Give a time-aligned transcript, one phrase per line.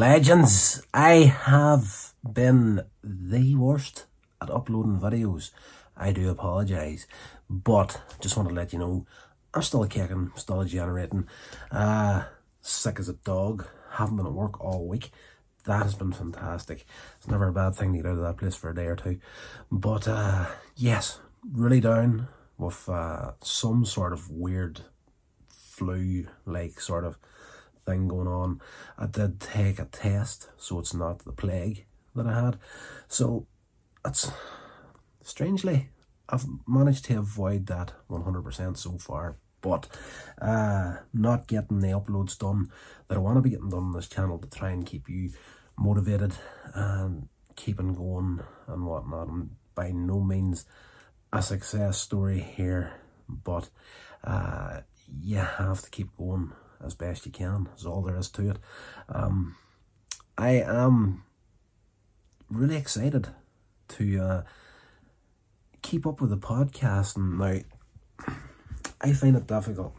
[0.00, 4.06] Legends, I have been the worst
[4.40, 5.50] at uploading videos.
[5.94, 7.06] I do apologise,
[7.50, 9.06] but just want to let you know
[9.52, 11.28] I'm still kicking, still generating.
[11.70, 12.24] Uh,
[12.62, 15.10] sick as a dog, haven't been at work all week.
[15.64, 16.86] That has been fantastic.
[17.18, 18.96] It's never a bad thing to get out of that place for a day or
[18.96, 19.20] two.
[19.70, 21.20] But uh, yes,
[21.52, 24.80] really down with uh, some sort of weird
[25.50, 27.18] flu-like sort of
[27.86, 28.60] thing going on.
[28.98, 32.58] I did take a test, so it's not the plague that I had.
[33.08, 33.46] So
[34.04, 34.30] it's
[35.22, 35.90] strangely,
[36.28, 39.36] I've managed to avoid that 100% so far.
[39.62, 39.88] But
[40.40, 42.70] uh, not getting the uploads done
[43.08, 45.32] that I want to be getting done on this channel to try and keep you
[45.76, 46.32] motivated
[46.74, 49.28] and keeping going and whatnot.
[49.28, 50.64] I'm by no means
[51.32, 52.92] a success story here,
[53.28, 53.68] but
[54.24, 54.80] uh,
[55.22, 56.52] you have to keep going
[56.84, 57.68] as best you can.
[57.76, 58.58] Is all there is to it.
[59.08, 59.56] Um,
[60.36, 61.24] I am
[62.50, 63.28] really excited
[63.88, 64.42] to uh,
[65.82, 67.60] keep up with the podcast, and now
[69.00, 69.94] I find it difficult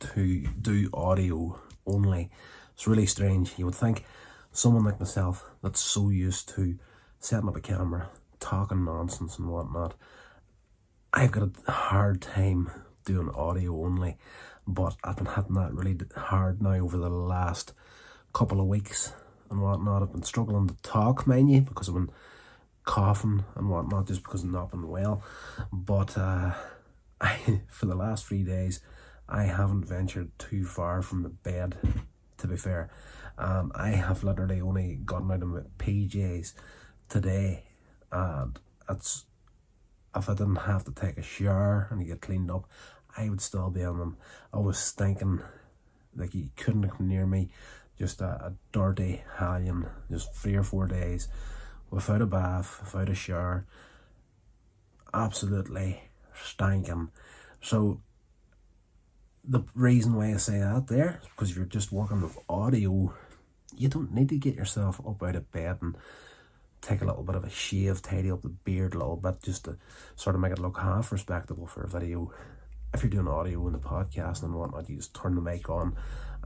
[0.00, 2.30] to do audio only.
[2.74, 3.52] It's really strange.
[3.56, 4.04] You would think
[4.52, 6.78] someone like myself that's so used to
[7.18, 8.08] setting up a camera,
[8.40, 9.94] talking nonsense and whatnot,
[11.12, 12.70] I've got a hard time
[13.04, 14.16] doing audio only
[14.66, 17.72] but I've been hitting that really hard now over the last
[18.32, 19.12] couple of weeks
[19.50, 20.02] and whatnot.
[20.02, 22.10] I've been struggling to talk, you, because I've been
[22.84, 25.22] coughing and whatnot, just because I've not been well.
[25.72, 26.52] But uh,
[27.20, 28.80] I, for the last three days,
[29.28, 31.76] I haven't ventured too far from the bed,
[32.38, 32.90] to be fair.
[33.36, 36.52] Um, I have literally only gotten out of my PJs
[37.08, 37.64] today,
[38.12, 39.24] and it's
[40.16, 42.68] if I didn't have to take a shower and get cleaned up,
[43.16, 44.16] I would still be on them.
[44.52, 45.40] I was stinking
[46.16, 47.50] like he couldn't come near me.
[47.98, 51.28] Just a, a dirty hellion, just three or four days
[51.90, 53.66] without a bath, without a shower.
[55.12, 56.02] Absolutely
[56.34, 57.10] stinking.
[57.60, 58.00] So
[59.46, 63.14] the reason why I say that there is because you're just working with audio,
[63.76, 65.96] you don't need to get yourself up out of bed and
[66.80, 69.64] take a little bit of a shave, tidy up the beard a little bit just
[69.66, 69.76] to
[70.16, 72.32] sort of make it look half respectable for a video
[72.94, 75.96] if you're doing audio in the podcast and whatnot, you just turn the mic on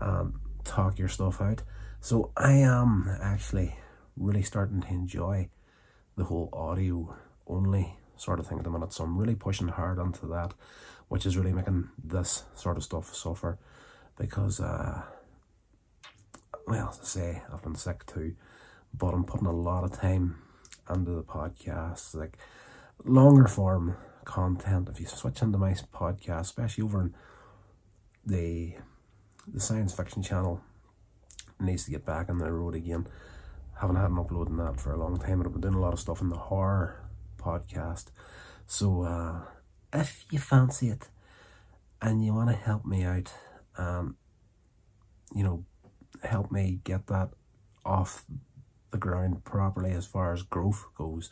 [0.01, 0.33] and
[0.65, 1.63] talk your stuff out.
[2.01, 3.77] So I am actually
[4.17, 5.51] really starting to enjoy
[6.17, 7.15] the whole audio
[7.47, 8.93] only sort of thing at the minute.
[8.93, 10.55] So I'm really pushing hard onto that,
[11.09, 13.59] which is really making this sort of stuff suffer
[14.17, 15.03] because, uh,
[16.67, 18.35] well, to say, I've been sick too,
[18.97, 20.37] but I'm putting a lot of time
[20.91, 22.39] into the podcast, like
[23.05, 23.97] longer form
[24.29, 27.15] content, if you switch into my podcast, especially over in
[28.25, 28.75] the
[29.53, 30.61] the science fiction channel,
[31.59, 33.07] needs to get back on the road again.
[33.81, 35.81] Haven't had an upload in that for a long time, but I've been doing a
[35.81, 37.09] lot of stuff in the horror
[37.39, 38.07] podcast.
[38.67, 39.41] So uh,
[39.93, 41.09] if you fancy it
[42.03, 43.33] and you want to help me out,
[43.79, 44.17] um,
[45.35, 45.65] you know,
[46.23, 47.31] help me get that
[47.83, 48.27] off
[48.91, 51.31] the ground properly as far as growth goes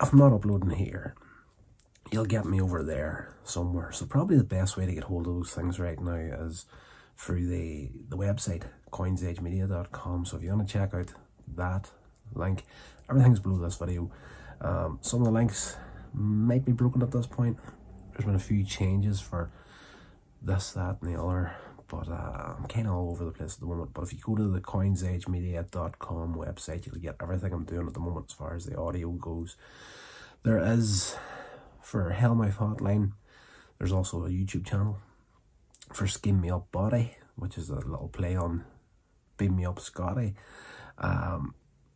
[0.00, 1.14] I'm not uploading here,
[2.10, 3.92] you'll get me over there somewhere.
[3.92, 6.64] So probably the best way to get hold of those things right now is
[7.18, 8.62] through the, the website,
[8.92, 10.24] coinsagemedia.com.
[10.24, 11.12] So if you want to check out
[11.56, 11.90] that
[12.34, 12.64] link,
[13.10, 14.10] everything's below this video.
[14.62, 15.76] Um, some of the links
[16.14, 17.58] might be broken at this point.
[18.12, 19.50] There's been a few changes for
[20.40, 21.54] this, that, and the other.
[21.90, 23.90] But uh, I'm kind of all over the place at the moment.
[23.92, 28.00] But if you go to the coinsagemedia.com website, you'll get everything I'm doing at the
[28.00, 29.56] moment as far as the audio goes.
[30.44, 31.16] There is,
[31.82, 33.12] for Hellmouth Hotline,
[33.78, 34.98] there's also a YouTube channel
[35.92, 38.64] for Skin Me Up Body, which is a little play on
[39.36, 40.34] Beam Me Up Scotty.
[40.98, 41.54] Um,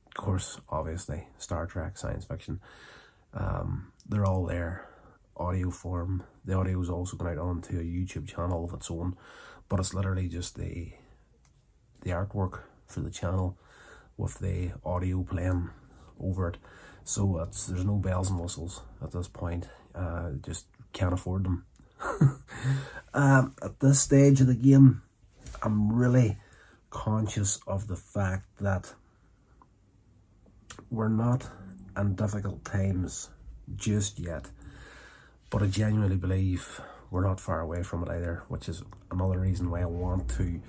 [0.08, 2.60] of course, obviously, Star Trek, science fiction.
[3.32, 4.88] Um, they're all there,
[5.36, 6.22] audio form.
[6.44, 9.16] The audio is also going out onto a YouTube channel of its own
[9.68, 10.92] but it's literally just the
[12.02, 13.58] the artwork for the channel
[14.16, 15.70] with the audio playing
[16.20, 16.58] over it.
[17.04, 19.68] So it's there's no bells and whistles at this point.
[19.94, 21.66] Uh just can't afford them.
[23.14, 25.02] Um at this stage of the game
[25.62, 26.36] i'm really
[26.90, 28.92] conscious of the fact that
[30.90, 31.48] we're not
[31.96, 33.30] in difficult times
[33.76, 34.50] just yet
[35.54, 36.80] but i genuinely believe
[37.12, 40.60] we're not far away from it either, which is another reason why I want to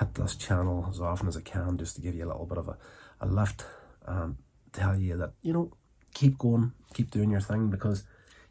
[0.00, 2.58] hit this channel as often as I can, just to give you a little bit
[2.58, 2.76] of a,
[3.20, 3.64] a lift
[4.04, 4.34] and
[4.72, 5.70] tell you that, you know,
[6.12, 8.02] keep going, keep doing your thing because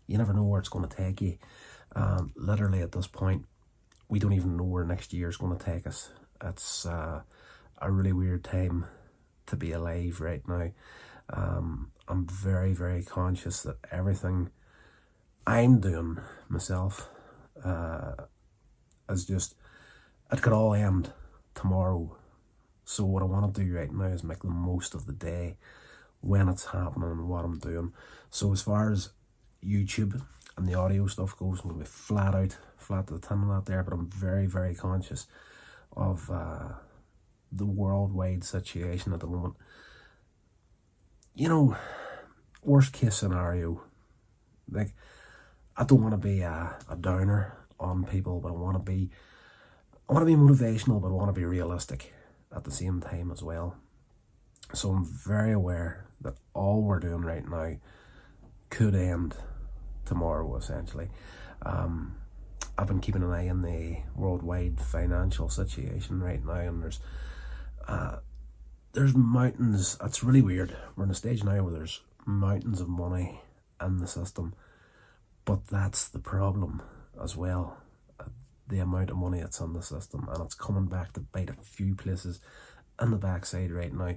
[0.07, 1.37] you never know where it's going to take you.
[1.93, 3.43] Um, literally at this point,
[4.07, 6.09] we don't even know where next year is going to take us.
[6.41, 7.21] It's uh,
[7.81, 8.85] a really weird time
[9.47, 10.71] to be alive right now.
[11.33, 14.51] Um, I'm very, very conscious that everything
[15.47, 16.19] I'm doing
[16.49, 17.09] myself
[17.63, 18.13] uh,
[19.09, 19.55] is just,
[20.31, 21.11] it could all end
[21.53, 22.17] tomorrow.
[22.83, 25.57] So what I want to do right now is make the most of the day
[26.21, 27.93] when it's happening and what I'm doing.
[28.29, 29.09] So as far as
[29.63, 30.21] YouTube
[30.57, 33.47] and the audio stuff goes, I'm going to be flat out, flat to the tin
[33.47, 35.27] that there, but I'm very, very conscious
[35.95, 36.69] of uh,
[37.51, 39.55] the worldwide situation at the moment.
[41.35, 41.77] You know,
[42.63, 43.83] worst case scenario,
[44.71, 44.93] like,
[45.77, 49.09] I don't want to be a, a downer on people, but I want to be,
[50.09, 52.13] I want to be motivational, but I want to be realistic
[52.55, 53.75] at the same time as well.
[54.73, 57.75] So I'm very aware that all we're doing right now
[58.69, 59.35] could end
[60.05, 61.09] tomorrow, essentially.
[61.63, 62.15] Um,
[62.77, 66.99] I've been keeping an eye on the worldwide financial situation right now, and there's
[67.87, 68.17] uh,
[68.93, 69.97] there's mountains.
[70.03, 70.75] It's really weird.
[70.95, 73.41] We're in a stage now where there's mountains of money
[73.81, 74.55] in the system,
[75.45, 76.81] but that's the problem
[77.23, 77.77] as well.
[78.19, 78.25] Uh,
[78.67, 81.53] the amount of money that's on the system, and it's coming back to bite a
[81.53, 82.39] few places
[83.01, 84.15] in the backside right now.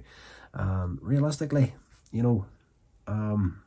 [1.01, 1.73] Realistically,
[2.11, 2.45] you know,
[3.07, 3.61] um,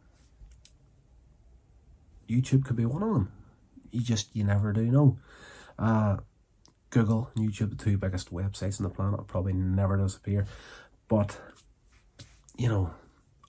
[2.28, 3.32] YouTube could be one of them.
[3.90, 5.18] You just, you never do know.
[5.78, 6.16] Uh,
[6.90, 10.46] Google and YouTube, the two biggest websites on the planet, will probably never disappear.
[11.08, 11.38] But,
[12.56, 12.90] you know,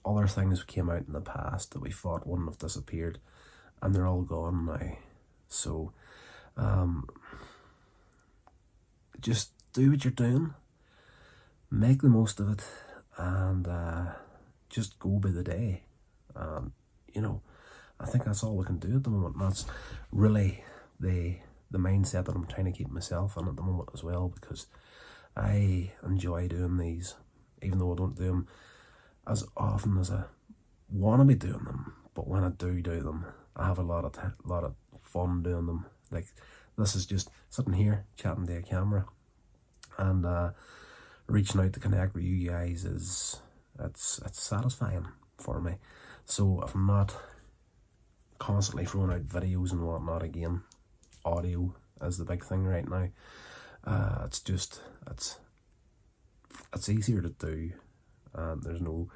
[0.04, 3.18] other things came out in the past that we thought wouldn't have disappeared,
[3.84, 4.96] and they're all gone now.
[5.46, 5.92] So,
[6.56, 7.06] um,
[9.20, 10.54] just do what you're doing,
[11.70, 12.64] make the most of it,
[13.18, 14.06] and uh,
[14.70, 15.82] just go by the day.
[16.34, 16.72] Um,
[17.12, 17.42] you know,
[18.00, 19.38] I think that's all we can do at the moment.
[19.38, 19.66] That's
[20.10, 20.64] really
[20.98, 21.36] the
[21.70, 24.66] the mindset that I'm trying to keep myself in at the moment as well because
[25.36, 27.16] I enjoy doing these,
[27.62, 28.48] even though I don't do them
[29.26, 30.22] as often as I
[30.90, 31.94] want to be doing them.
[32.14, 35.66] But when I do do them, I have a lot of lot of fun doing
[35.66, 35.86] them.
[36.10, 36.26] Like
[36.76, 39.06] this is just sitting here chatting to a camera,
[39.98, 40.50] and uh,
[41.26, 43.40] reaching out to connect with you guys is
[43.78, 45.06] it's it's satisfying
[45.38, 45.74] for me.
[46.26, 47.16] So if I'm not
[48.38, 50.62] constantly throwing out videos and whatnot again,
[51.24, 53.08] audio is the big thing right now.
[53.84, 54.80] Uh, it's just
[55.10, 55.38] it's
[56.72, 57.72] it's easier to do.
[58.34, 59.10] Um, there's no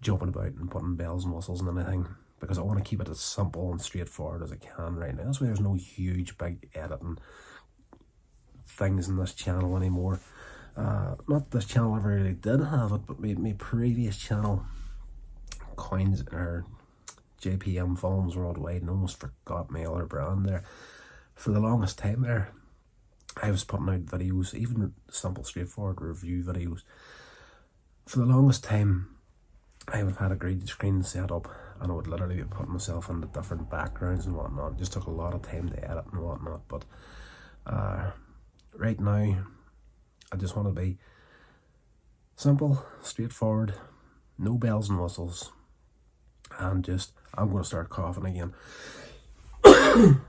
[0.00, 2.06] jumping about and putting bells and whistles and anything
[2.40, 5.24] because I want to keep it as simple and straightforward as I can right now.
[5.24, 7.18] That's why there's no huge big editing
[8.66, 10.20] things in this channel anymore.
[10.76, 14.64] Uh, not this channel ever really did have it, but my, my previous channel,
[15.76, 16.64] Coins or
[17.42, 20.64] JPM Films Worldwide, and almost forgot my other brand there.
[21.34, 22.52] For the longest time there,
[23.42, 26.82] I was putting out videos, even simple, straightforward review videos.
[28.06, 29.08] For the longest time,
[29.88, 31.48] I have had a green screen set up
[31.80, 34.72] and I would literally be putting myself into different backgrounds and whatnot.
[34.72, 36.68] It just took a lot of time to edit and whatnot.
[36.68, 36.84] But
[37.66, 38.10] uh,
[38.76, 39.44] right now,
[40.32, 40.98] I just want to be
[42.36, 43.74] simple, straightforward,
[44.38, 45.50] no bells and whistles,
[46.58, 48.54] and just I'm going to start coughing again.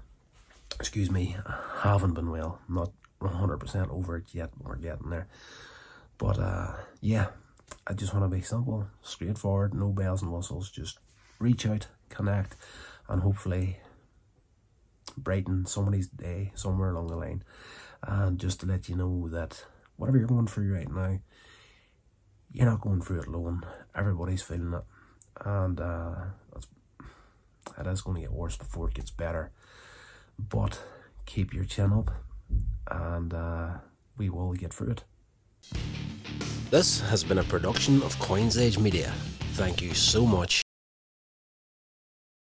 [0.79, 2.91] Excuse me, I haven't been well, not
[3.21, 5.27] 100% over it yet, but we're getting there.
[6.17, 7.27] But uh, yeah,
[7.85, 10.99] I just want to be simple, straightforward, no bells and whistles, just
[11.41, 12.55] reach out, connect,
[13.09, 13.79] and hopefully
[15.17, 17.43] brighten somebody's day somewhere along the line.
[18.03, 19.65] And just to let you know that
[19.97, 21.19] whatever you're going through right now,
[22.51, 23.63] you're not going through it alone.
[23.95, 24.83] Everybody's feeling it.
[25.45, 26.15] And uh,
[27.79, 29.51] it is going to get worse before it gets better.
[30.37, 30.79] But
[31.25, 32.11] keep your chin up
[32.89, 33.69] and uh,
[34.17, 35.03] we will get through it.
[36.69, 39.13] This has been a production of Coins Age Media.
[39.53, 40.61] Thank you so much